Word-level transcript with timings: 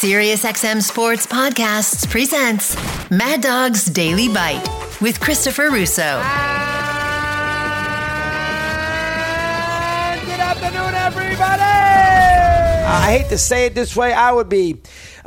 SiriusXM 0.00 0.80
Sports 0.80 1.26
Podcasts 1.26 2.08
presents 2.08 2.74
Mad 3.10 3.42
Dog's 3.42 3.84
Daily 3.84 4.28
Bite 4.28 4.66
with 5.02 5.20
Christopher 5.20 5.68
Russo. 5.68 6.00
And 6.00 6.22
good 10.22 10.40
afternoon, 10.40 10.94
everybody. 10.94 11.60
I 11.60 13.18
hate 13.18 13.28
to 13.28 13.36
say 13.36 13.66
it 13.66 13.74
this 13.74 13.94
way. 13.94 14.14
I 14.14 14.32
would 14.32 14.48
be 14.48 14.78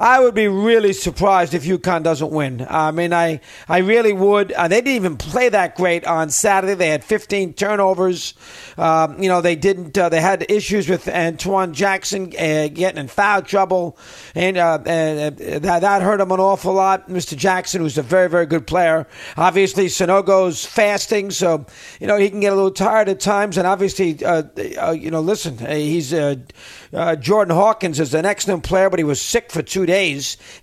I 0.04 0.20
would 0.20 0.36
be 0.36 0.50
really 0.50 0.92
surprised 0.92 1.54
if 1.54 1.64
UConn 1.64 2.04
doesn't 2.04 2.30
win. 2.30 2.68
I 2.70 2.92
mean, 2.92 3.14
I, 3.14 3.40
I 3.70 3.78
really 3.78 4.12
would. 4.12 4.52
Uh, 4.52 4.68
they 4.68 4.82
didn't 4.82 4.98
even 4.98 5.16
play 5.16 5.48
that 5.48 5.78
great 5.78 6.04
on 6.04 6.30
Saturday. 6.30 6.74
They 6.74 6.90
had 6.90 7.06
15 7.06 7.54
turnovers. 7.54 8.34
Um, 8.78 9.24
you 9.24 9.30
know, 9.30 9.40
they 9.40 9.56
didn't. 9.56 9.98
Uh, 9.98 10.10
they 10.10 10.20
had 10.20 10.46
issues 10.50 10.90
with 10.90 11.08
Antoine 11.08 11.74
Jackson 11.74 12.34
uh, 12.38 12.68
getting 12.68 12.98
in 12.98 13.08
foul 13.08 13.44
trouble, 13.44 13.98
and 14.36 14.58
uh, 14.58 14.78
that, 14.80 15.38
that 15.62 16.02
hurt 16.02 16.20
him 16.20 16.32
an 16.34 16.40
awful 16.42 16.74
lot. 16.74 17.08
Mr. 17.08 17.38
Jackson, 17.38 17.80
who's 17.80 17.98
a 17.98 18.04
very, 18.04 18.28
very 18.28 18.46
good 18.46 18.68
player. 18.68 19.08
Obviously, 19.38 19.86
Sanogo's 19.86 20.66
fasting, 20.66 21.32
so 21.32 21.66
you 22.02 22.08
know 22.08 22.18
he 22.18 22.30
can 22.30 22.42
get 22.42 22.52
a 22.52 22.56
little 22.56 22.72
tired 22.72 23.08
at 23.08 23.22
times. 23.22 23.58
And 23.58 23.66
obviously, 23.66 24.22
uh, 24.26 24.44
uh, 24.82 24.92
you 24.92 25.12
know, 25.12 25.22
listen, 25.22 25.58
he's 25.60 26.10
Jordan 26.12 27.56
Hawkins 27.56 28.02
is 28.02 28.14
an 28.14 28.26
excellent 28.26 28.64
player, 28.64 28.90
but 28.90 29.00
he 29.00 29.06
was 29.06 29.22
sick 29.22 29.50
for 29.50 29.62
two 29.62 29.86
days, 29.86 29.93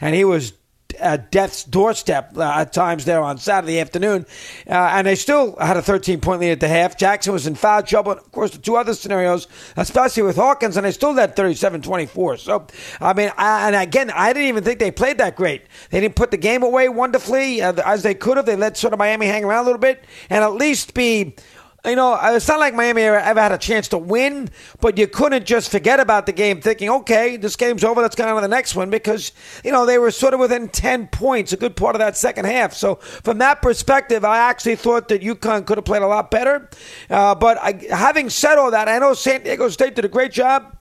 and 0.00 0.14
he 0.14 0.24
was 0.24 0.52
at 0.98 1.30
death's 1.30 1.64
doorstep 1.64 2.36
uh, 2.36 2.42
at 2.42 2.72
times 2.72 3.04
there 3.04 3.20
on 3.20 3.38
Saturday 3.38 3.80
afternoon. 3.80 4.26
Uh, 4.66 4.72
and 4.72 5.06
they 5.06 5.14
still 5.14 5.56
had 5.56 5.76
a 5.76 5.82
13 5.82 6.20
point 6.20 6.40
lead 6.40 6.52
at 6.52 6.60
the 6.60 6.68
half. 6.68 6.96
Jackson 6.96 7.32
was 7.32 7.46
in 7.46 7.54
foul 7.54 7.82
trouble. 7.82 8.12
And 8.12 8.20
of 8.20 8.30
course, 8.32 8.50
the 8.52 8.58
two 8.58 8.76
other 8.76 8.94
scenarios, 8.94 9.46
especially 9.76 10.22
with 10.22 10.36
Hawkins, 10.36 10.76
and 10.76 10.86
they 10.86 10.92
still 10.92 11.14
had 11.14 11.36
37 11.36 11.82
24. 11.82 12.36
So, 12.38 12.66
I 13.00 13.12
mean, 13.12 13.30
I, 13.36 13.68
and 13.68 13.76
again, 13.76 14.10
I 14.10 14.32
didn't 14.32 14.48
even 14.48 14.64
think 14.64 14.78
they 14.78 14.90
played 14.90 15.18
that 15.18 15.36
great. 15.36 15.62
They 15.90 16.00
didn't 16.00 16.16
put 16.16 16.30
the 16.30 16.36
game 16.36 16.62
away 16.62 16.88
wonderfully 16.88 17.62
uh, 17.62 17.74
as 17.84 18.02
they 18.02 18.14
could 18.14 18.36
have. 18.36 18.46
They 18.46 18.56
let 18.56 18.76
sort 18.76 18.92
of 18.92 18.98
Miami 18.98 19.26
hang 19.26 19.44
around 19.44 19.62
a 19.62 19.66
little 19.66 19.80
bit 19.80 20.04
and 20.28 20.44
at 20.44 20.54
least 20.54 20.94
be 20.94 21.34
you 21.84 21.96
know, 21.96 22.18
it's 22.22 22.46
not 22.46 22.60
like 22.60 22.74
Miami 22.74 23.02
ever 23.02 23.40
had 23.40 23.52
a 23.52 23.58
chance 23.58 23.88
to 23.88 23.98
win, 23.98 24.50
but 24.80 24.98
you 24.98 25.06
couldn't 25.06 25.46
just 25.46 25.70
forget 25.70 25.98
about 25.98 26.26
the 26.26 26.32
game 26.32 26.60
thinking, 26.60 26.90
okay, 26.90 27.36
this 27.36 27.56
game's 27.56 27.84
over, 27.84 28.02
let's 28.02 28.14
go 28.14 28.28
on 28.28 28.34
to 28.34 28.40
the 28.40 28.48
next 28.48 28.74
one, 28.74 28.90
because, 28.90 29.32
you 29.64 29.72
know, 29.72 29.86
they 29.86 29.98
were 29.98 30.10
sort 30.10 30.34
of 30.34 30.40
within 30.40 30.68
10 30.68 31.08
points, 31.08 31.52
a 31.52 31.56
good 31.56 31.76
part 31.76 31.94
of 31.94 32.00
that 32.00 32.16
second 32.16 32.44
half. 32.44 32.74
So, 32.74 32.96
from 32.96 33.38
that 33.38 33.62
perspective, 33.62 34.24
I 34.24 34.38
actually 34.38 34.76
thought 34.76 35.08
that 35.08 35.22
UConn 35.22 35.66
could 35.66 35.78
have 35.78 35.84
played 35.84 36.02
a 36.02 36.06
lot 36.06 36.30
better. 36.30 36.68
Uh, 37.08 37.34
but 37.34 37.58
I, 37.58 37.80
having 37.90 38.28
said 38.28 38.58
all 38.58 38.70
that, 38.72 38.88
I 38.88 38.98
know 38.98 39.14
San 39.14 39.42
Diego 39.42 39.68
State 39.68 39.94
did 39.94 40.04
a 40.04 40.08
great 40.08 40.32
job 40.32 40.76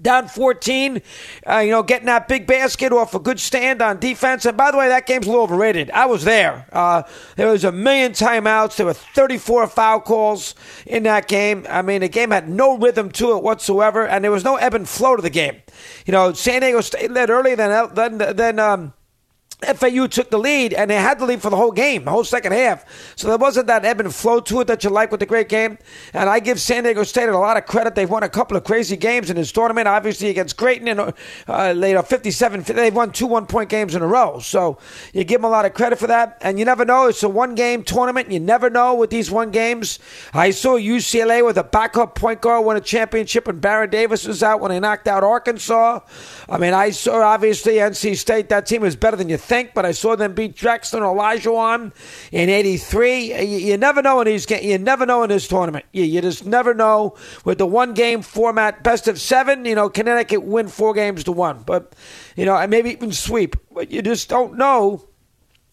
down 0.00 0.28
14, 0.28 1.02
uh, 1.48 1.58
you 1.58 1.70
know, 1.70 1.82
getting 1.82 2.06
that 2.06 2.28
big 2.28 2.46
basket 2.46 2.92
off 2.92 3.14
a 3.14 3.18
good 3.18 3.40
stand 3.40 3.82
on 3.82 3.98
defense. 3.98 4.44
And 4.44 4.56
by 4.56 4.70
the 4.70 4.76
way, 4.76 4.88
that 4.88 5.06
game's 5.06 5.26
a 5.26 5.30
little 5.30 5.44
overrated. 5.44 5.90
I 5.90 6.06
was 6.06 6.24
there. 6.24 6.66
Uh, 6.72 7.02
there 7.36 7.48
was 7.48 7.64
a 7.64 7.72
million 7.72 8.12
timeouts. 8.12 8.76
There 8.76 8.86
were 8.86 8.94
34 8.94 9.66
foul 9.68 10.00
calls 10.00 10.54
in 10.86 11.02
that 11.04 11.28
game. 11.28 11.66
I 11.68 11.82
mean, 11.82 12.00
the 12.00 12.08
game 12.08 12.30
had 12.30 12.48
no 12.48 12.76
rhythm 12.76 13.10
to 13.12 13.36
it 13.36 13.42
whatsoever, 13.42 14.06
and 14.06 14.22
there 14.22 14.30
was 14.30 14.44
no 14.44 14.56
ebb 14.56 14.74
and 14.74 14.88
flow 14.88 15.16
to 15.16 15.22
the 15.22 15.30
game. 15.30 15.56
You 16.06 16.12
know, 16.12 16.32
San 16.32 16.60
Diego 16.60 16.80
State 16.80 17.10
led 17.10 17.30
early, 17.30 17.54
then 17.54 17.90
then 17.94 18.18
then 18.18 18.58
um, 18.58 18.92
FAU 19.60 20.06
took 20.06 20.30
the 20.30 20.38
lead, 20.38 20.72
and 20.72 20.88
they 20.88 20.94
had 20.94 21.18
the 21.18 21.26
lead 21.26 21.42
for 21.42 21.50
the 21.50 21.56
whole 21.56 21.72
game, 21.72 22.04
the 22.04 22.12
whole 22.12 22.22
second 22.22 22.52
half. 22.52 22.84
So 23.16 23.26
there 23.26 23.36
wasn't 23.36 23.66
that 23.66 23.84
ebb 23.84 23.98
and 23.98 24.14
flow 24.14 24.38
to 24.38 24.60
it 24.60 24.68
that 24.68 24.84
you 24.84 24.90
like 24.90 25.10
with 25.10 25.18
the 25.18 25.26
great 25.26 25.48
game. 25.48 25.78
And 26.12 26.30
I 26.30 26.38
give 26.38 26.60
San 26.60 26.84
Diego 26.84 27.02
State 27.02 27.28
a 27.28 27.36
lot 27.36 27.56
of 27.56 27.66
credit. 27.66 27.96
They've 27.96 28.08
won 28.08 28.22
a 28.22 28.28
couple 28.28 28.56
of 28.56 28.62
crazy 28.62 28.96
games 28.96 29.30
in 29.30 29.36
this 29.36 29.50
tournament, 29.50 29.88
obviously 29.88 30.28
against 30.28 30.56
Creighton, 30.56 30.86
and 30.86 31.12
uh, 31.48 31.72
know, 31.72 32.02
57. 32.02 32.62
They've 32.62 32.94
won 32.94 33.10
two 33.10 33.26
one-point 33.26 33.68
games 33.68 33.96
in 33.96 34.02
a 34.02 34.06
row. 34.06 34.38
So 34.38 34.78
you 35.12 35.24
give 35.24 35.40
them 35.40 35.46
a 35.46 35.50
lot 35.50 35.64
of 35.64 35.74
credit 35.74 35.98
for 35.98 36.06
that. 36.06 36.38
And 36.40 36.60
you 36.60 36.64
never 36.64 36.84
know; 36.84 37.08
it's 37.08 37.24
a 37.24 37.28
one-game 37.28 37.82
tournament. 37.82 38.30
You 38.30 38.38
never 38.38 38.70
know 38.70 38.94
with 38.94 39.10
these 39.10 39.28
one 39.28 39.50
games. 39.50 39.98
I 40.32 40.52
saw 40.52 40.78
UCLA 40.78 41.44
with 41.44 41.58
a 41.58 41.64
backup 41.64 42.14
point 42.14 42.40
guard 42.40 42.64
win 42.64 42.76
a 42.76 42.80
championship, 42.80 43.48
and 43.48 43.60
Baron 43.60 43.90
Davis 43.90 44.24
was 44.24 44.44
out 44.44 44.60
when 44.60 44.70
they 44.70 44.78
knocked 44.78 45.08
out 45.08 45.24
Arkansas. 45.24 45.98
I 46.48 46.58
mean, 46.58 46.74
I 46.74 46.90
saw 46.90 47.22
obviously 47.22 47.74
NC 47.74 48.16
State. 48.16 48.50
That 48.50 48.64
team 48.64 48.82
was 48.82 48.94
better 48.94 49.16
than 49.16 49.28
you 49.28 49.36
think, 49.48 49.72
but 49.74 49.86
I 49.86 49.92
saw 49.92 50.14
them 50.14 50.34
beat 50.34 50.54
Drexler 50.54 51.00
Olajuwon 51.00 51.92
in 52.30 52.48
'83. 52.50 53.42
You, 53.44 53.58
you, 53.58 53.76
never 53.76 54.02
know 54.02 54.20
in 54.20 54.26
these. 54.26 54.48
You 54.50 54.78
never 54.78 55.06
know 55.06 55.22
in 55.22 55.30
this 55.30 55.48
tournament. 55.48 55.86
You, 55.92 56.04
you 56.04 56.20
just 56.20 56.44
never 56.46 56.74
know 56.74 57.16
with 57.44 57.58
the 57.58 57.66
one 57.66 57.94
game 57.94 58.22
format, 58.22 58.84
best 58.84 59.08
of 59.08 59.18
seven. 59.18 59.64
You 59.64 59.74
know, 59.74 59.88
Connecticut 59.88 60.42
win 60.42 60.68
four 60.68 60.92
games 60.92 61.24
to 61.24 61.32
one, 61.32 61.62
but 61.64 61.94
you 62.36 62.44
know, 62.44 62.56
and 62.56 62.70
maybe 62.70 62.90
even 62.90 63.12
sweep. 63.12 63.56
But 63.72 63.90
you 63.90 64.02
just 64.02 64.28
don't 64.28 64.56
know 64.56 65.08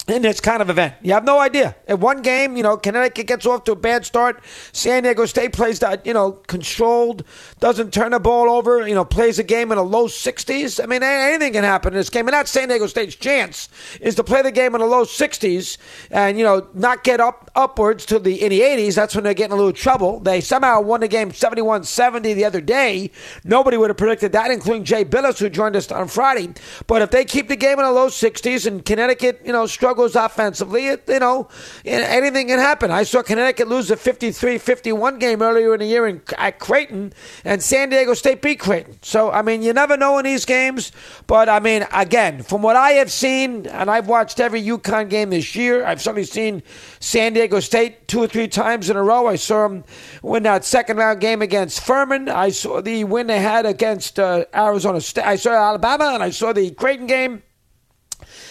in 0.07 0.21
this 0.21 0.39
kind 0.39 0.61
of 0.61 0.69
event. 0.69 0.93
You 1.01 1.13
have 1.13 1.23
no 1.23 1.39
idea. 1.39 1.75
At 1.87 1.99
one 1.99 2.21
game, 2.21 2.55
you 2.55 2.63
know, 2.63 2.77
Connecticut 2.77 3.25
gets 3.25 3.45
off 3.45 3.63
to 3.63 3.71
a 3.71 3.75
bad 3.75 4.05
start. 4.05 4.43
San 4.71 5.03
Diego 5.03 5.25
State 5.25 5.53
plays 5.53 5.79
that, 5.79 6.05
you 6.05 6.13
know, 6.13 6.33
controlled, 6.33 7.23
doesn't 7.59 7.91
turn 7.91 8.11
the 8.11 8.19
ball 8.19 8.49
over, 8.49 8.87
you 8.87 8.93
know, 8.93 9.03
plays 9.03 9.39
a 9.39 9.43
game 9.43 9.71
in 9.71 9.77
the 9.77 9.83
low 9.83 10.07
60s. 10.07 10.81
I 10.81 10.85
mean, 10.85 11.01
anything 11.01 11.53
can 11.53 11.63
happen 11.63 11.93
in 11.93 11.97
this 11.97 12.11
game. 12.11 12.27
And 12.27 12.33
that's 12.33 12.51
San 12.51 12.67
Diego 12.67 12.85
State's 12.85 13.15
chance 13.15 13.67
is 13.99 14.13
to 14.15 14.23
play 14.23 14.43
the 14.43 14.51
game 14.51 14.75
in 14.75 14.81
the 14.81 14.87
low 14.87 15.05
60s 15.05 15.77
and, 16.11 16.37
you 16.37 16.43
know, 16.43 16.67
not 16.75 17.03
get 17.03 17.19
up 17.19 17.49
upwards 17.55 18.05
to 18.05 18.19
the 18.19 18.43
in 18.43 18.49
the 18.49 18.61
80s. 18.61 18.95
That's 18.95 19.15
when 19.15 19.23
they're 19.23 19.33
getting 19.33 19.53
a 19.53 19.57
little 19.57 19.73
trouble. 19.73 20.19
They 20.19 20.39
somehow 20.39 20.81
won 20.81 20.99
the 20.99 21.07
game 21.07 21.31
71-70 21.31 22.35
the 22.35 22.45
other 22.45 22.61
day. 22.61 23.09
Nobody 23.43 23.77
would 23.77 23.89
have 23.89 23.97
predicted 23.97 24.33
that, 24.33 24.51
including 24.51 24.83
Jay 24.83 25.03
Bilas, 25.03 25.39
who 25.39 25.49
joined 25.49 25.75
us 25.75 25.91
on 25.91 26.07
Friday. 26.09 26.53
But 26.85 27.01
if 27.01 27.09
they 27.09 27.25
keep 27.25 27.47
the 27.47 27.55
game 27.55 27.79
in 27.79 27.85
the 27.85 27.91
low 27.91 28.07
60s 28.07 28.67
and 28.67 28.85
Connecticut, 28.85 29.41
you 29.43 29.51
know, 29.51 29.65
struggles 29.65 29.94
struggles 29.95 30.15
offensively, 30.17 30.87
it, 30.87 31.03
you 31.07 31.19
know, 31.19 31.47
anything 31.85 32.47
can 32.47 32.59
happen. 32.59 32.91
I 32.91 33.03
saw 33.03 33.23
Connecticut 33.23 33.69
lose 33.69 33.89
a 33.91 33.95
53-51 33.95 35.21
game 35.21 35.41
earlier 35.41 35.73
in 35.73 35.79
the 35.79 35.85
year 35.85 36.05
in, 36.05 36.21
at 36.37 36.59
Creighton, 36.59 37.13
and 37.45 37.63
San 37.63 37.89
Diego 37.89 38.13
State 38.13 38.41
beat 38.41 38.59
Creighton. 38.59 38.97
So, 39.01 39.31
I 39.31 39.41
mean, 39.41 39.63
you 39.63 39.71
never 39.71 39.95
know 39.95 40.17
in 40.17 40.25
these 40.25 40.43
games. 40.43 40.91
But, 41.27 41.47
I 41.47 41.61
mean, 41.61 41.85
again, 41.93 42.43
from 42.43 42.61
what 42.61 42.75
I 42.75 42.91
have 42.91 43.09
seen, 43.09 43.67
and 43.67 43.89
I've 43.89 44.07
watched 44.07 44.41
every 44.41 44.61
UConn 44.61 45.09
game 45.09 45.29
this 45.29 45.55
year, 45.55 45.85
I've 45.85 46.01
certainly 46.01 46.25
seen 46.25 46.61
San 46.99 47.31
Diego 47.33 47.61
State 47.61 48.09
two 48.09 48.21
or 48.21 48.27
three 48.27 48.49
times 48.49 48.89
in 48.89 48.97
a 48.97 49.03
row. 49.03 49.27
I 49.27 49.37
saw 49.37 49.69
them 49.69 49.85
win 50.23 50.43
that 50.43 50.65
second 50.65 50.97
round 50.97 51.21
game 51.21 51.41
against 51.41 51.79
Furman. 51.85 52.27
I 52.27 52.49
saw 52.49 52.81
the 52.81 53.05
win 53.05 53.27
they 53.27 53.39
had 53.39 53.65
against 53.65 54.19
uh, 54.19 54.43
Arizona 54.53 54.99
State. 54.99 55.25
I 55.25 55.37
saw 55.37 55.51
Alabama, 55.51 56.11
and 56.13 56.21
I 56.21 56.31
saw 56.31 56.51
the 56.51 56.71
Creighton 56.71 57.07
game. 57.07 57.43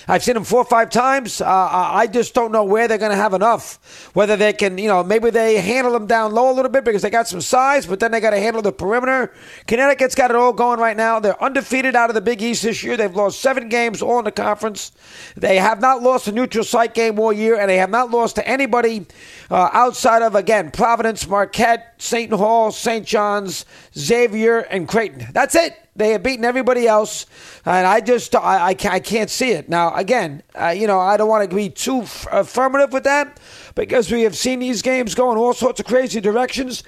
I've 0.06 0.22
seen 0.22 0.34
them 0.34 0.44
four 0.44 0.60
or 0.60 0.64
five 0.64 0.90
times. 0.90 1.40
Uh, 1.40 1.46
I 1.48 2.06
just 2.06 2.34
don't 2.34 2.52
know 2.52 2.64
where 2.64 2.88
they're 2.88 2.98
going 2.98 3.10
to 3.10 3.16
have 3.16 3.32
enough. 3.32 4.10
Whether 4.14 4.36
they 4.36 4.52
can, 4.52 4.76
you 4.76 4.88
know, 4.88 5.02
maybe 5.02 5.30
they 5.30 5.60
handle 5.60 5.92
them 5.92 6.06
down 6.06 6.32
low 6.32 6.50
a 6.50 6.54
little 6.54 6.70
bit 6.70 6.84
because 6.84 7.02
they 7.02 7.10
got 7.10 7.26
some 7.26 7.40
size, 7.40 7.86
but 7.86 8.00
then 8.00 8.10
they 8.10 8.20
got 8.20 8.30
to 8.30 8.40
handle 8.40 8.62
the 8.62 8.72
perimeter. 8.72 9.32
Connecticut's 9.66 10.14
got 10.14 10.30
it 10.30 10.36
all 10.36 10.52
going 10.52 10.78
right 10.78 10.96
now. 10.96 11.20
They're 11.20 11.42
undefeated 11.42 11.96
out 11.96 12.10
of 12.10 12.14
the 12.14 12.20
Big 12.20 12.42
East 12.42 12.62
this 12.62 12.82
year. 12.82 12.96
They've 12.96 13.14
lost 13.14 13.40
seven 13.40 13.68
games 13.68 14.02
all 14.02 14.18
in 14.18 14.24
the 14.24 14.32
conference. 14.32 14.92
They 15.36 15.56
have 15.56 15.80
not 15.80 16.02
lost 16.02 16.28
a 16.28 16.32
neutral 16.32 16.64
site 16.64 16.94
game 16.94 17.18
all 17.18 17.32
year, 17.32 17.58
and 17.58 17.70
they 17.70 17.78
have 17.78 17.90
not 17.90 18.10
lost 18.10 18.36
to 18.36 18.46
anybody 18.46 19.06
uh, 19.50 19.70
outside 19.72 20.22
of, 20.22 20.34
again, 20.34 20.70
Providence, 20.70 21.26
Marquette, 21.26 21.93
Seton 22.04 22.36
Hall, 22.36 22.70
St. 22.70 23.06
John's, 23.06 23.64
Xavier, 23.96 24.58
and 24.58 24.86
Creighton. 24.86 25.26
That's 25.32 25.54
it. 25.54 25.74
They 25.96 26.10
have 26.10 26.22
beaten 26.22 26.44
everybody 26.44 26.86
else, 26.86 27.24
and 27.64 27.86
I 27.86 28.00
just 28.00 28.34
I, 28.34 28.66
I, 28.66 28.74
can't, 28.74 28.94
I 28.94 29.00
can't 29.00 29.30
see 29.30 29.52
it 29.52 29.70
now. 29.70 29.94
Again, 29.94 30.42
uh, 30.54 30.68
you 30.68 30.86
know 30.86 31.00
I 31.00 31.16
don't 31.16 31.28
want 31.28 31.48
to 31.48 31.56
be 31.56 31.70
too 31.70 32.00
f- 32.00 32.26
affirmative 32.30 32.92
with 32.92 33.04
that 33.04 33.40
because 33.74 34.10
we 34.12 34.22
have 34.22 34.36
seen 34.36 34.58
these 34.58 34.82
games 34.82 35.14
go 35.14 35.32
in 35.32 35.38
all 35.38 35.54
sorts 35.54 35.80
of 35.80 35.86
crazy 35.86 36.20
directions. 36.20 36.82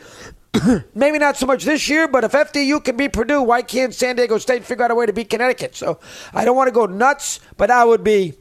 Maybe 0.94 1.18
not 1.18 1.36
so 1.36 1.46
much 1.46 1.64
this 1.64 1.88
year, 1.88 2.08
but 2.08 2.24
if 2.24 2.32
FDU 2.32 2.84
can 2.84 2.96
beat 2.96 3.12
Purdue, 3.12 3.42
why 3.42 3.62
can't 3.62 3.94
San 3.94 4.16
Diego 4.16 4.38
State 4.38 4.64
figure 4.64 4.84
out 4.84 4.90
a 4.90 4.94
way 4.94 5.06
to 5.06 5.12
beat 5.12 5.30
Connecticut? 5.30 5.76
So 5.76 5.98
I 6.34 6.44
don't 6.44 6.56
want 6.56 6.68
to 6.68 6.72
go 6.72 6.86
nuts, 6.86 7.40
but 7.56 7.70
I 7.70 7.84
would 7.84 8.04
be 8.04 8.34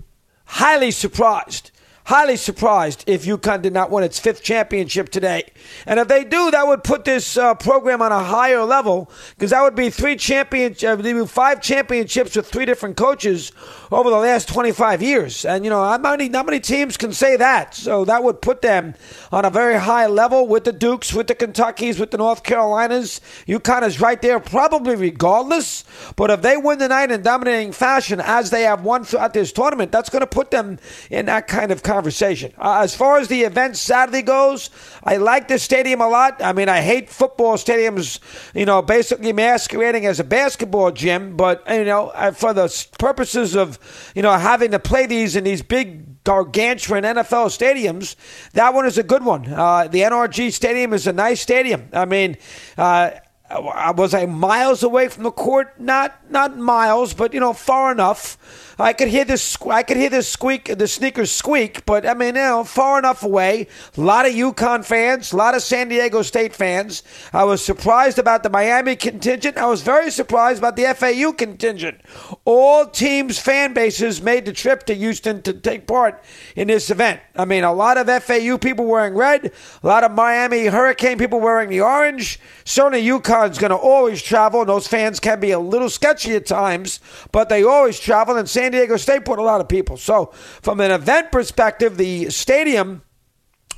highly 0.45 0.91
surprised 0.91 1.71
highly 2.05 2.37
surprised 2.37 3.03
if 3.07 3.25
UConn 3.25 3.61
did 3.61 3.73
not 3.73 3.89
win 3.89 4.03
its 4.03 4.19
fifth 4.19 4.43
championship 4.43 5.09
today. 5.09 5.43
And 5.85 5.99
if 5.99 6.07
they 6.07 6.23
do, 6.23 6.51
that 6.51 6.67
would 6.67 6.83
put 6.83 7.03
this 7.03 7.35
uh, 7.35 7.55
program 7.55 8.01
on 8.01 8.11
a 8.11 8.23
higher 8.23 8.63
level 8.63 9.09
because 9.31 9.51
that 9.51 9.61
would 9.61 9.75
be 9.75 9.89
three 9.89 10.15
champion, 10.15 10.75
uh, 10.85 11.25
five 11.25 11.61
championships 11.61 12.35
with 12.35 12.47
three 12.47 12.65
different 12.65 12.95
coaches 12.95 13.51
over 13.91 14.09
the 14.09 14.17
last 14.17 14.47
25 14.47 15.01
years. 15.01 15.45
And, 15.45 15.63
you 15.63 15.69
know, 15.71 15.83
not 15.83 16.01
many, 16.01 16.29
not 16.29 16.45
many 16.45 16.59
teams 16.59 16.95
can 16.95 17.11
say 17.11 17.37
that. 17.37 17.73
So 17.73 18.05
that 18.05 18.23
would 18.23 18.41
put 18.41 18.61
them 18.61 18.93
on 19.31 19.43
a 19.43 19.49
very 19.49 19.79
high 19.79 20.05
level 20.05 20.47
with 20.47 20.65
the 20.65 20.73
Dukes, 20.73 21.11
with 21.11 21.27
the 21.27 21.35
Kentuckys, 21.35 21.99
with 21.99 22.11
the 22.11 22.17
North 22.17 22.43
Carolinas. 22.43 23.19
UConn 23.47 23.81
is 23.81 23.99
right 23.99 24.21
there, 24.21 24.39
probably 24.39 24.95
regardless. 24.95 25.83
But 26.15 26.29
if 26.29 26.43
they 26.43 26.57
win 26.57 26.77
the 26.77 26.87
night 26.87 27.09
in 27.09 27.23
dominating 27.23 27.71
fashion, 27.71 28.21
as 28.21 28.51
they 28.51 28.63
have 28.63 28.83
won 28.83 29.03
throughout 29.03 29.33
this 29.33 29.51
tournament, 29.51 29.91
that's 29.91 30.09
going 30.09 30.21
to 30.21 30.27
put 30.27 30.51
them 30.51 30.77
in 31.09 31.25
that 31.25 31.47
kind 31.47 31.71
of 31.71 31.81
conversation. 31.95 32.51
Uh, 32.57 32.81
as 32.83 32.93
far 32.93 33.19
as 33.19 33.29
the 33.29 33.43
event 33.43 33.77
Saturday 33.77 34.21
goes, 34.21 34.69
I 35.01 35.15
like 35.15 35.47
the 35.47 35.57
stadium 35.57 36.01
a 36.01 36.09
lot. 36.09 36.43
I 36.43 36.51
mean, 36.51 36.67
I 36.67 36.81
hate 36.81 37.09
football 37.09 37.55
stadiums, 37.55 38.19
you 38.53 38.65
know, 38.65 38.81
basically 38.81 39.31
masquerading 39.31 40.05
as 40.05 40.19
a 40.19 40.25
basketball 40.25 40.91
gym, 40.91 41.37
but, 41.37 41.63
you 41.69 41.85
know, 41.85 42.11
for 42.35 42.53
the 42.53 42.67
purposes 42.99 43.55
of, 43.55 43.79
you 44.13 44.21
know, 44.21 44.33
having 44.33 44.71
to 44.71 44.79
play 44.79 45.05
these 45.05 45.37
in 45.37 45.45
these 45.45 45.61
big 45.61 46.21
gargantuan 46.25 47.03
NFL 47.03 47.47
stadiums, 47.47 48.17
that 48.51 48.73
one 48.73 48.85
is 48.85 48.97
a 48.97 49.03
good 49.03 49.23
one. 49.23 49.47
Uh, 49.47 49.87
the 49.87 50.01
NRG 50.01 50.51
Stadium 50.51 50.91
is 50.91 51.07
a 51.07 51.13
nice 51.13 51.39
stadium. 51.39 51.87
I 51.93 52.03
mean, 52.03 52.35
uh, 52.77 53.11
was 53.49 54.13
I 54.13 54.25
miles 54.25 54.83
away 54.83 55.07
from 55.07 55.23
the 55.23 55.31
court? 55.31 55.79
Not 55.79 56.31
not 56.31 56.57
miles, 56.57 57.13
but 57.13 57.33
you 57.33 57.39
know, 57.39 57.53
far 57.53 57.91
enough 57.91 58.74
I 58.77 58.93
could 58.93 59.07
hear 59.07 59.25
this. 59.25 59.57
I 59.69 59.83
could 59.83 59.97
hear 59.97 60.09
this 60.09 60.27
squeak, 60.27 60.77
the 60.77 60.87
sneakers 60.87 61.31
squeak. 61.31 61.85
But 61.85 62.05
I 62.05 62.13
mean, 62.13 62.35
you 62.35 62.41
know, 62.41 62.63
far 62.63 62.99
enough 62.99 63.23
away. 63.23 63.67
A 63.97 64.01
lot 64.01 64.25
of 64.25 64.33
UConn 64.33 64.85
fans, 64.85 65.31
a 65.31 65.37
lot 65.37 65.55
of 65.55 65.61
San 65.61 65.89
Diego 65.89 66.21
State 66.21 66.53
fans. 66.53 67.03
I 67.31 67.43
was 67.43 67.63
surprised 67.63 68.19
about 68.19 68.43
the 68.43 68.49
Miami 68.49 68.95
contingent. 68.95 69.57
I 69.57 69.67
was 69.67 69.81
very 69.81 70.11
surprised 70.11 70.59
about 70.59 70.75
the 70.75 70.93
FAU 70.93 71.31
contingent. 71.31 72.01
All 72.43 72.85
teams' 72.85 73.39
fan 73.39 73.73
bases 73.73 74.21
made 74.21 74.45
the 74.45 74.53
trip 74.53 74.85
to 74.85 74.93
Houston 74.93 75.41
to 75.43 75.53
take 75.53 75.87
part 75.87 76.23
in 76.55 76.67
this 76.67 76.89
event. 76.89 77.21
I 77.35 77.45
mean, 77.45 77.63
a 77.63 77.73
lot 77.73 77.97
of 77.97 78.23
FAU 78.23 78.57
people 78.57 78.85
wearing 78.85 79.15
red, 79.15 79.51
a 79.83 79.87
lot 79.87 80.03
of 80.03 80.11
Miami 80.11 80.65
Hurricane 80.65 81.17
people 81.17 81.39
wearing 81.39 81.69
the 81.69 81.81
orange. 81.81 82.39
Certainly, 82.63 83.05
UConn's 83.05 83.57
going 83.57 83.71
to 83.71 83.77
always 83.77 84.21
travel, 84.21 84.61
and 84.61 84.69
those 84.69 84.87
fans 84.87 85.19
can 85.19 85.39
be 85.39 85.51
a 85.51 85.59
little 85.59 85.89
sketchy 85.89 86.35
at 86.35 86.45
times, 86.45 86.99
but 87.31 87.49
they 87.49 87.63
always 87.63 87.99
travel. 87.99 88.37
And 88.37 88.49
San 88.49 88.64
San 88.65 88.71
Diego 88.71 88.97
State 88.97 89.25
put 89.25 89.37
a 89.37 89.43
lot 89.43 89.61
of 89.61 89.69
people. 89.69 89.95
So, 89.95 90.31
from 90.63 90.79
an 90.79 90.89
event 90.89 91.31
perspective, 91.31 91.97
the 91.97 92.31
stadium 92.31 93.03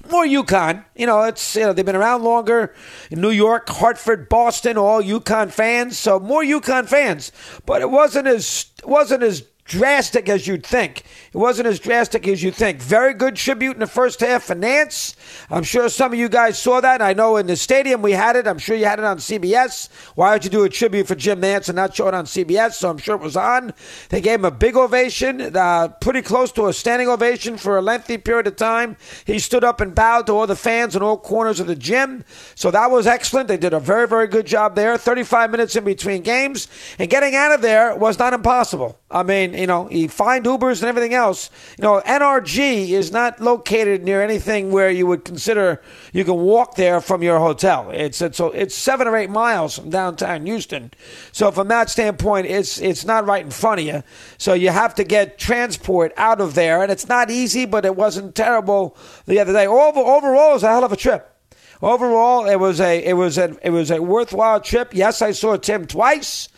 more 0.09 0.25
UConn. 0.25 0.85
You 0.95 1.05
know, 1.07 1.23
it's 1.23 1.57
you 1.57 1.63
know 1.63 1.73
they've 1.73 1.85
been 1.85 1.97
around 1.97 2.23
longer. 2.23 2.73
In 3.11 3.19
New 3.19 3.31
York, 3.31 3.67
Hartford, 3.67 4.29
Boston, 4.29 4.77
all 4.77 5.03
UConn 5.03 5.51
fans. 5.51 5.97
So 5.97 6.21
more 6.21 6.41
UConn 6.41 6.87
fans. 6.87 7.33
But 7.65 7.81
it 7.81 7.89
wasn't 7.89 8.27
as 8.27 8.67
wasn't 8.85 9.23
as 9.23 9.43
drastic 9.67 10.29
as 10.29 10.47
you'd 10.47 10.65
think. 10.65 11.03
It 11.27 11.37
wasn't 11.37 11.67
as 11.67 11.79
drastic 11.79 12.27
as 12.27 12.41
you 12.41 12.51
think. 12.51 12.79
Very 12.81 13.13
good 13.13 13.35
tribute 13.35 13.73
in 13.73 13.79
the 13.79 13.87
first 13.87 14.21
half 14.21 14.45
for 14.45 14.55
Nantz. 14.55 15.15
I'm 15.49 15.63
sure 15.63 15.89
some 15.89 16.13
of 16.13 16.19
you 16.19 16.29
guys 16.29 16.57
saw 16.57 16.81
that. 16.81 17.01
I 17.01 17.13
know 17.13 17.37
in 17.37 17.47
the 17.47 17.55
stadium 17.55 18.01
we 18.01 18.13
had 18.13 18.35
it. 18.35 18.47
I'm 18.47 18.57
sure 18.57 18.75
you 18.75 18.85
had 18.85 18.99
it 18.99 19.05
on 19.05 19.17
CBS. 19.17 19.89
Why 20.15 20.33
would 20.33 20.43
you 20.43 20.49
do 20.49 20.63
a 20.63 20.69
tribute 20.69 21.07
for 21.07 21.15
Jim 21.15 21.41
Nantz 21.41 21.67
and 21.67 21.75
not 21.75 21.95
show 21.95 22.07
it 22.07 22.13
on 22.13 22.25
CBS? 22.25 22.73
So 22.73 22.89
I'm 22.89 22.97
sure 22.97 23.15
it 23.15 23.21
was 23.21 23.35
on. 23.35 23.73
They 24.09 24.21
gave 24.21 24.39
him 24.39 24.45
a 24.45 24.51
big 24.51 24.77
ovation, 24.77 25.55
uh, 25.55 25.89
pretty 25.99 26.21
close 26.21 26.51
to 26.53 26.67
a 26.67 26.73
standing 26.73 27.09
ovation 27.09 27.57
for 27.57 27.77
a 27.77 27.81
lengthy 27.81 28.17
period 28.17 28.47
of 28.47 28.55
time. 28.55 28.95
He 29.25 29.37
stood 29.39 29.63
up 29.63 29.81
and 29.81 29.93
bowed 29.93 30.27
to 30.27 30.33
all 30.33 30.47
the 30.47 30.55
fans 30.55 30.95
in 30.95 31.01
all 31.01 31.17
corners 31.17 31.59
of 31.59 31.67
the 31.67 31.75
gym. 31.75 32.23
So 32.55 32.71
that 32.71 32.89
was 32.89 33.05
excellent. 33.05 33.49
They 33.49 33.57
did 33.57 33.73
a 33.73 33.79
very, 33.79 34.07
very 34.07 34.27
good 34.27 34.45
job 34.45 34.75
there. 34.75 34.97
35 34.97 35.51
minutes 35.51 35.75
in 35.75 35.83
between 35.83 36.23
games. 36.23 36.67
And 36.97 37.09
getting 37.09 37.35
out 37.35 37.51
of 37.51 37.61
there 37.61 37.95
was 37.95 38.17
not 38.17 38.33
impossible. 38.33 38.97
I 39.09 39.23
mean, 39.23 39.56
you 39.57 39.67
know, 39.67 39.85
he 39.87 40.07
find 40.07 40.45
Ubers 40.45 40.81
and 40.81 40.89
everything 40.89 41.13
else. 41.13 41.49
You 41.77 41.83
know, 41.83 42.01
NRG 42.05 42.89
is 42.89 43.11
not 43.11 43.39
located 43.39 44.03
near 44.03 44.21
anything 44.21 44.71
where 44.71 44.89
you 44.89 45.07
would 45.07 45.25
consider 45.25 45.81
you 46.13 46.23
can 46.23 46.35
walk 46.35 46.75
there 46.75 47.01
from 47.01 47.23
your 47.23 47.39
hotel. 47.39 47.89
It's 47.91 48.21
it's 48.21 48.39
it's 48.39 48.75
seven 48.75 49.07
or 49.07 49.15
eight 49.17 49.29
miles 49.29 49.77
from 49.77 49.89
downtown 49.89 50.45
Houston. 50.45 50.91
So 51.31 51.51
from 51.51 51.67
that 51.69 51.89
standpoint, 51.89 52.47
it's 52.47 52.79
it's 52.79 53.05
not 53.05 53.25
right 53.25 53.43
in 53.43 53.51
front 53.51 53.81
of 53.81 53.85
you. 53.85 54.03
So 54.37 54.53
you 54.53 54.69
have 54.69 54.95
to 54.95 55.03
get 55.03 55.37
transport 55.37 56.13
out 56.17 56.41
of 56.41 56.53
there, 56.53 56.83
and 56.83 56.91
it's 56.91 57.07
not 57.07 57.31
easy, 57.31 57.65
but 57.65 57.85
it 57.85 57.95
wasn't 57.95 58.35
terrible 58.35 58.97
the 59.25 59.39
other 59.39 59.53
day. 59.53 59.67
Over, 59.67 59.99
overall, 59.99 60.51
it 60.51 60.53
was 60.53 60.63
a 60.63 60.69
hell 60.69 60.83
of 60.83 60.91
a 60.91 60.97
trip. 60.97 61.33
Overall, 61.81 62.47
it 62.47 62.55
was 62.55 62.81
a 62.81 63.03
it 63.03 63.13
was 63.13 63.37
a 63.37 63.55
it 63.61 63.69
was 63.69 63.91
a 63.91 64.01
worthwhile 64.01 64.59
trip. 64.59 64.93
Yes, 64.93 65.21
I 65.21 65.31
saw 65.31 65.57
Tim 65.57 65.85
twice. 65.85 66.49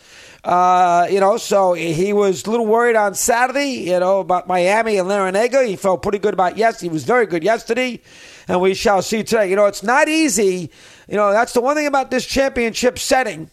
Uh, 0.42 1.06
you 1.10 1.20
know, 1.20 1.36
so 1.36 1.74
he 1.74 2.12
was 2.12 2.46
a 2.46 2.50
little 2.50 2.66
worried 2.66 2.96
on 2.96 3.14
Saturday, 3.14 3.90
you 3.90 4.00
know, 4.00 4.20
about 4.20 4.48
Miami 4.48 4.96
and 4.96 5.08
Larrañaga. 5.08 5.66
He 5.66 5.76
felt 5.76 6.02
pretty 6.02 6.18
good 6.18 6.32
about 6.32 6.56
yes. 6.56 6.80
He 6.80 6.88
was 6.88 7.04
very 7.04 7.26
good 7.26 7.44
yesterday, 7.44 8.00
and 8.48 8.60
we 8.60 8.74
shall 8.74 9.02
see 9.02 9.22
today. 9.22 9.50
You 9.50 9.56
know, 9.56 9.66
it's 9.66 9.82
not 9.82 10.08
easy. 10.08 10.70
You 11.08 11.16
know, 11.16 11.30
that's 11.32 11.52
the 11.52 11.60
one 11.60 11.76
thing 11.76 11.86
about 11.86 12.10
this 12.10 12.24
championship 12.24 12.98
setting. 12.98 13.50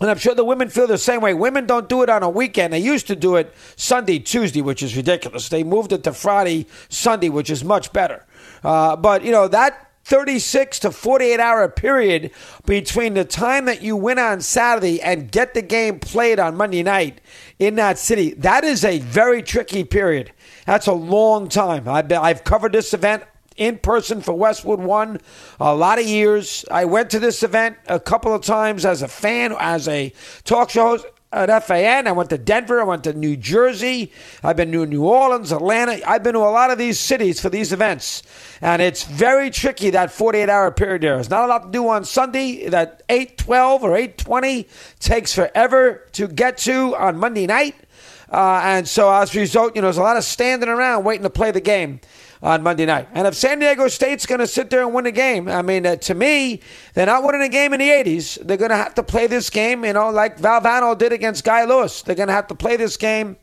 And 0.00 0.08
I'm 0.08 0.18
sure 0.18 0.34
the 0.34 0.44
women 0.44 0.68
feel 0.68 0.86
the 0.86 0.96
same 0.96 1.20
way. 1.20 1.34
Women 1.34 1.66
don't 1.66 1.88
do 1.88 2.02
it 2.02 2.08
on 2.08 2.22
a 2.22 2.30
weekend. 2.30 2.72
They 2.72 2.78
used 2.78 3.08
to 3.08 3.16
do 3.16 3.34
it 3.34 3.52
Sunday, 3.74 4.20
Tuesday, 4.20 4.62
which 4.62 4.82
is 4.82 4.96
ridiculous. 4.96 5.48
They 5.48 5.64
moved 5.64 5.92
it 5.92 6.04
to 6.04 6.12
Friday, 6.12 6.66
Sunday, 6.88 7.28
which 7.28 7.50
is 7.50 7.64
much 7.64 7.92
better. 7.92 8.24
Uh, 8.62 8.94
but, 8.94 9.24
you 9.24 9.32
know, 9.32 9.48
that 9.48 9.87
36 10.08 10.78
to 10.78 10.90
48 10.90 11.38
hour 11.38 11.68
period 11.68 12.30
between 12.64 13.12
the 13.12 13.26
time 13.26 13.66
that 13.66 13.82
you 13.82 13.94
win 13.94 14.18
on 14.18 14.40
Saturday 14.40 15.02
and 15.02 15.30
get 15.30 15.52
the 15.52 15.60
game 15.60 16.00
played 16.00 16.40
on 16.40 16.56
Monday 16.56 16.82
night 16.82 17.20
in 17.58 17.74
that 17.74 17.98
city. 17.98 18.32
That 18.32 18.64
is 18.64 18.86
a 18.86 19.00
very 19.00 19.42
tricky 19.42 19.84
period. 19.84 20.32
That's 20.64 20.86
a 20.86 20.94
long 20.94 21.50
time. 21.50 21.86
I've, 21.86 22.08
been, 22.08 22.22
I've 22.22 22.42
covered 22.42 22.72
this 22.72 22.94
event 22.94 23.22
in 23.58 23.76
person 23.76 24.22
for 24.22 24.32
Westwood 24.32 24.80
One 24.80 25.20
a 25.60 25.74
lot 25.74 25.98
of 25.98 26.06
years. 26.06 26.64
I 26.70 26.86
went 26.86 27.10
to 27.10 27.18
this 27.18 27.42
event 27.42 27.76
a 27.86 28.00
couple 28.00 28.34
of 28.34 28.42
times 28.42 28.86
as 28.86 29.02
a 29.02 29.08
fan, 29.08 29.54
as 29.58 29.88
a 29.88 30.14
talk 30.44 30.70
show 30.70 30.88
host 30.88 31.04
Uh, 31.30 31.46
at 31.46 31.64
FAN. 31.64 32.06
I 32.06 32.12
went 32.12 32.30
to 32.30 32.38
Denver. 32.38 32.80
I 32.80 32.84
went 32.84 33.04
to 33.04 33.12
New 33.12 33.36
Jersey. 33.36 34.10
I've 34.42 34.56
been 34.56 34.72
to 34.72 34.86
New 34.86 35.04
Orleans, 35.04 35.52
Atlanta. 35.52 36.00
I've 36.08 36.22
been 36.22 36.32
to 36.32 36.38
a 36.38 36.48
lot 36.48 36.70
of 36.70 36.78
these 36.78 36.98
cities 36.98 37.38
for 37.38 37.50
these 37.50 37.70
events. 37.70 38.22
And 38.62 38.80
it's 38.80 39.04
very 39.04 39.50
tricky, 39.50 39.90
that 39.90 40.10
48 40.10 40.48
hour 40.48 40.70
period 40.70 41.02
there. 41.02 41.16
There's 41.16 41.28
not 41.28 41.44
a 41.44 41.46
lot 41.46 41.64
to 41.64 41.70
do 41.70 41.86
on 41.86 42.06
Sunday. 42.06 42.70
That 42.70 43.02
812 43.10 43.84
or 43.84 43.94
820 43.94 44.68
takes 45.00 45.34
forever 45.34 46.06
to 46.12 46.28
get 46.28 46.56
to 46.58 46.96
on 46.96 47.18
Monday 47.18 47.46
night. 47.46 47.74
Uh, 48.30 48.60
and 48.62 48.88
so 48.88 49.10
as 49.12 49.34
a 49.34 49.40
result, 49.40 49.74
you 49.74 49.82
know, 49.82 49.86
there's 49.86 49.98
a 49.98 50.02
lot 50.02 50.16
of 50.16 50.24
standing 50.24 50.68
around 50.68 51.04
waiting 51.04 51.22
to 51.22 51.30
play 51.30 51.50
the 51.50 51.60
game 51.60 52.00
on 52.42 52.62
Monday 52.62 52.86
night. 52.86 53.08
And 53.14 53.26
if 53.26 53.34
San 53.34 53.58
Diego 53.58 53.88
State's 53.88 54.26
going 54.26 54.40
to 54.40 54.46
sit 54.46 54.70
there 54.70 54.82
and 54.82 54.94
win 54.94 55.04
the 55.04 55.12
game, 55.12 55.48
I 55.48 55.62
mean, 55.62 55.86
uh, 55.86 55.96
to 55.96 56.14
me, 56.14 56.60
they're 56.94 57.06
not 57.06 57.24
winning 57.24 57.42
a 57.42 57.48
game 57.48 57.72
in 57.72 57.80
the 57.80 57.88
80s. 57.88 58.46
They're 58.46 58.56
going 58.56 58.70
to 58.70 58.76
have 58.76 58.94
to 58.94 59.02
play 59.02 59.26
this 59.26 59.50
game, 59.50 59.84
you 59.84 59.92
know, 59.92 60.10
like 60.10 60.38
Valvano 60.38 60.96
did 60.96 61.12
against 61.12 61.44
Guy 61.44 61.64
Lewis. 61.64 62.02
They're 62.02 62.14
going 62.14 62.28
to 62.28 62.34
have 62.34 62.46
to 62.48 62.54
play 62.54 62.76
this 62.76 62.96
game 62.96 63.36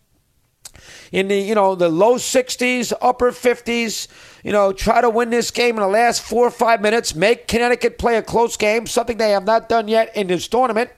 in 1.11 1.27
the 1.27 1.37
you 1.37 1.55
know 1.55 1.75
the 1.75 1.89
low 1.89 2.15
60s, 2.15 2.93
upper 3.01 3.31
50s. 3.31 4.07
You 4.43 4.51
know, 4.51 4.73
try 4.73 5.01
to 5.01 5.09
win 5.09 5.29
this 5.29 5.51
game 5.51 5.75
in 5.75 5.81
the 5.81 5.87
last 5.87 6.21
four 6.21 6.45
or 6.45 6.51
five 6.51 6.81
minutes. 6.81 7.15
Make 7.15 7.47
Connecticut 7.47 7.97
play 7.97 8.17
a 8.17 8.21
close 8.21 8.57
game, 8.57 8.85
something 8.85 9.17
they 9.17 9.31
have 9.31 9.45
not 9.45 9.69
done 9.69 9.87
yet 9.87 10.15
in 10.15 10.27
this 10.27 10.47
tournament. 10.47 10.91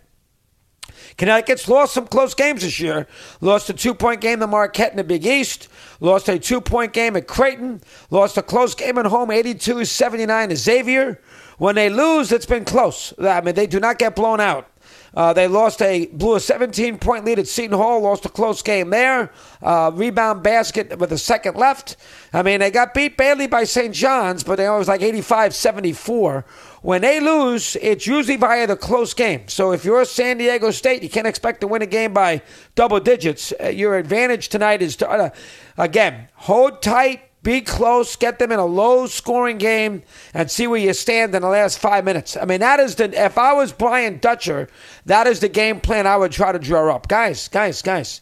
Connecticut's 1.18 1.68
lost 1.68 1.94
some 1.94 2.08
close 2.08 2.34
games 2.34 2.62
this 2.62 2.80
year. 2.80 3.08
Lost 3.42 3.70
a 3.70 3.74
two 3.74 3.94
point 3.94 4.22
game 4.22 4.40
to 4.40 4.48
Marquette 4.48 4.92
in 4.92 4.98
the 4.98 5.04
Big 5.04 5.26
East. 5.26 5.68
Lost 6.00 6.30
a 6.30 6.38
two 6.38 6.62
point 6.62 6.94
game 6.94 7.16
at 7.16 7.28
Creighton. 7.28 7.82
Lost 8.10 8.38
a 8.38 8.42
close 8.42 8.76
game 8.76 8.98
at 8.98 9.06
home, 9.06 9.32
82 9.32 9.86
79 9.86 10.50
to 10.50 10.56
Xavier. 10.56 11.22
When 11.58 11.76
they 11.76 11.90
lose, 11.90 12.32
it's 12.32 12.46
been 12.46 12.66
close. 12.66 13.14
I 13.20 13.42
mean, 13.42 13.56
they 13.56 13.68
do 13.68 13.80
not 13.80 13.98
get 13.98 14.16
blown 14.16 14.40
out. 14.40 14.70
Uh, 15.14 15.34
they 15.34 15.48
lost 15.48 15.82
a 15.82 16.06
blew 16.08 16.36
a 16.36 16.40
17 16.40 17.00
point 17.00 17.26
lead 17.26 17.40
at 17.40 17.48
Seton 17.48 17.76
Hall, 17.76 18.02
lost 18.02 18.26
a 18.26 18.30
close 18.30 18.62
game 18.62 18.92
there. 18.92 19.32
Uh, 19.64 19.90
rebound 19.94 20.44
basket 20.44 20.98
with 21.00 21.12
a 21.12 21.18
second 21.18 21.56
left. 21.56 21.96
I 22.34 22.44
mean, 22.44 22.60
they 22.60 22.70
got 22.70 22.94
beat 22.94 23.18
badly 23.18 23.48
by 23.48 23.64
St. 23.64 23.96
John's, 23.96 24.44
but 24.44 24.58
they 24.58 24.70
was 24.70 24.88
like 24.88 25.02
85 25.02 25.56
74. 25.56 26.46
When 26.82 27.02
they 27.02 27.20
lose, 27.20 27.76
it's 27.82 28.06
usually 28.06 28.38
via 28.38 28.68
the 28.68 28.76
close 28.76 29.14
game. 29.14 29.48
So 29.48 29.72
if 29.72 29.84
you're 29.84 30.06
San 30.06 30.38
Diego 30.38 30.72
State, 30.72 31.02
you 31.02 31.10
can't 31.10 31.28
expect 31.28 31.62
to 31.62 31.68
win 31.68 31.82
a 31.82 31.88
game 31.88 32.14
by 32.14 32.42
double 32.76 33.00
digits. 33.00 33.52
Uh, 33.62 33.70
your 33.70 33.98
advantage 33.98 34.50
tonight 34.50 34.82
is 34.82 34.96
to, 34.98 35.10
uh, 35.10 35.30
again, 35.78 36.30
hold 36.36 36.84
tight, 36.84 37.22
be 37.42 37.62
close, 37.62 38.16
get 38.16 38.38
them 38.40 38.52
in 38.52 38.60
a 38.60 38.66
low 38.66 39.08
scoring 39.08 39.58
game, 39.58 40.04
and 40.34 40.52
see 40.52 40.68
where 40.68 40.80
you 40.80 40.94
stand 40.94 41.34
in 41.34 41.42
the 41.42 41.48
last 41.48 41.80
five 41.80 42.06
minutes. 42.06 42.38
I 42.38 42.46
mean, 42.46 42.60
that 42.60 42.80
is 42.80 42.96
the, 42.96 43.10
if 43.26 43.38
I 43.38 43.54
was 43.54 43.72
Brian 43.72 44.20
Dutcher, 44.20 44.70
that 45.06 45.26
is 45.26 45.40
the 45.40 45.50
game 45.50 45.80
plan 45.80 46.06
I 46.06 46.18
would 46.18 46.32
try 46.32 46.52
to 46.52 46.60
draw 46.60 46.94
up. 46.94 47.08
Guys, 47.08 47.48
guys, 47.48 47.82
guys, 47.82 48.22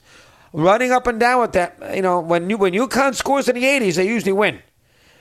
running 0.54 0.92
up 0.92 1.08
and 1.08 1.20
down 1.20 1.42
with 1.42 1.54
that, 1.54 1.78
you 1.94 2.02
know, 2.02 2.22
when, 2.22 2.50
you, 2.50 2.58
when 2.58 2.74
UConn 2.74 3.16
scores 3.16 3.50
in 3.50 3.56
the 3.56 3.64
80s, 3.64 3.96
they 3.96 4.08
usually 4.08 4.32
win. 4.32 4.62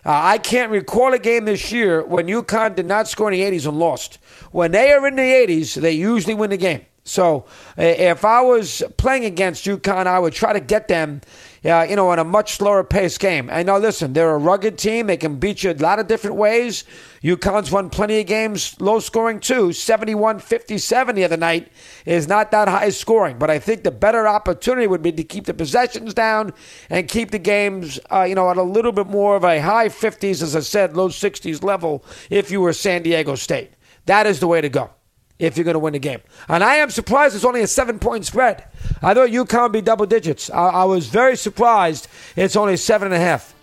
Uh, 0.07 0.11
I 0.13 0.39
can't 0.39 0.71
recall 0.71 1.15
a 1.15 1.19
game 1.19 1.47
this 1.47 1.73
year 1.73 2.05
when 2.05 2.27
UConn 2.27 2.75
did 2.75 2.87
not 2.87 3.09
score 3.09 3.33
in 3.33 3.39
the 3.39 3.59
80s 3.59 3.67
and 3.67 3.79
lost. 3.79 4.19
When 4.53 4.73
they 4.73 4.93
are 4.93 5.07
in 5.07 5.17
the 5.17 5.23
80s, 5.23 5.81
they 5.81 5.93
usually 5.93 6.35
win 6.35 6.51
the 6.51 6.59
game. 6.59 6.85
So 7.05 7.47
if 7.77 8.25
I 8.25 8.41
was 8.43 8.83
playing 8.97 9.25
against 9.25 9.65
UConn, 9.65 10.07
I 10.07 10.19
would 10.19 10.33
try 10.33 10.53
to 10.53 10.61
get 10.61 10.89
them, 10.89 11.21
uh, 11.65 11.87
you 11.89 11.97
know, 11.97 12.13
in 12.13 12.19
a 12.19 12.25
much 12.25 12.57
slower 12.57 12.85
paced 12.85 13.21
game. 13.21 13.49
And 13.49 13.67
now 13.67 13.79
listen, 13.79 14.13
they're 14.13 14.35
a 14.35 14.39
rugged 14.39 14.77
team. 14.77 15.07
They 15.07 15.17
can 15.17 15.37
beat 15.37 15.63
you 15.63 15.73
a 15.73 15.75
lot 15.75 15.99
of 15.99 16.07
different 16.07 16.37
ways. 16.37 16.85
UConn's 17.23 17.71
won 17.71 17.89
plenty 17.91 18.21
of 18.21 18.27
games 18.27 18.79
low 18.81 19.01
scoring 19.01 19.41
too. 19.41 19.69
71-57 19.69 21.15
the 21.15 21.25
other 21.25 21.37
night 21.37 21.73
is 22.05 22.29
not 22.29 22.51
that 22.51 22.69
high 22.69 22.91
scoring. 22.91 23.39
But 23.39 23.51
I 23.51 23.59
think 23.59 23.83
the 23.83 23.91
better 23.91 24.29
opportunity 24.29 24.87
would 24.87 25.03
be 25.03 25.13
to 25.13 25.25
keep 25.25 25.47
the 25.47 25.55
possessions 25.55 26.13
down 26.13 26.53
and 26.91 27.09
keep 27.09 27.31
the 27.31 27.39
games, 27.39 27.99
uh, 28.13 28.23
you 28.23 28.35
know, 28.35 28.51
at 28.51 28.57
a 28.57 28.63
little 28.63 28.93
bit 28.93 29.07
more 29.07 29.37
of 29.37 29.45
a 29.45 29.61
high 29.61 29.89
50s, 29.89 30.43
as 30.43 30.55
I 30.55 30.61
said, 30.61 30.97
low 30.97 31.09
60s 31.09 31.63
level 31.63 32.05
if 32.31 32.51
you 32.51 32.61
were 32.61 32.73
San 32.73 33.03
Diego 33.03 33.35
State. 33.35 33.73
That 34.07 34.27
is 34.27 34.41
the 34.41 34.47
way 34.47 34.61
to 34.61 34.69
go 34.69 34.94
if 35.39 35.57
you're 35.57 35.65
going 35.65 35.75
to 35.75 35.81
win 35.81 35.93
the 35.93 35.99
game. 35.99 36.21
And 36.49 36.63
I 36.63 36.77
am 36.77 36.91
surprised 36.91 37.35
it's 37.35 37.45
only 37.45 37.63
a 37.63 37.67
seven 37.67 37.99
point 37.99 38.27
spread. 38.27 38.65
I 39.03 39.15
thought 39.15 39.31
UConn 39.31 39.73
be 39.73 39.81
double 39.81 40.07
digits. 40.07 40.51
I, 40.51 40.69
I 40.69 40.85
was 40.85 41.09
very 41.09 41.37
surprised 41.37 42.09
it's 42.37 42.57
only 42.57 42.77
seven 42.77 43.07
and 43.07 43.15
a 43.15 43.19
half. 43.19 43.55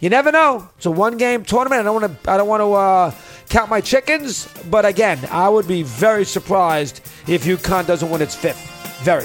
You 0.00 0.10
never 0.10 0.32
know. 0.32 0.68
It's 0.76 0.86
a 0.86 0.90
one 0.90 1.16
game 1.16 1.44
tournament. 1.44 1.80
I 1.80 1.84
don't 1.84 2.00
want 2.00 2.22
to. 2.22 2.30
I 2.30 2.36
don't 2.36 2.48
want 2.48 2.60
to 2.60 2.72
uh, 2.72 3.14
count 3.48 3.70
my 3.70 3.80
chickens. 3.80 4.48
But 4.70 4.84
again, 4.84 5.18
I 5.30 5.48
would 5.48 5.68
be 5.68 5.82
very 5.82 6.24
surprised 6.24 7.00
if 7.26 7.44
UConn 7.44 7.86
doesn't 7.86 8.10
win 8.10 8.20
its 8.20 8.34
fifth. 8.34 8.70
Very. 9.02 9.24